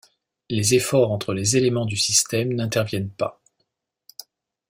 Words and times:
Les 0.49 0.73
efforts 0.73 1.11
entre 1.11 1.31
les 1.31 1.57
éléments 1.57 1.85
du 1.85 1.95
système 1.95 2.55
n'interviennent 2.55 3.11
pas. 3.11 3.39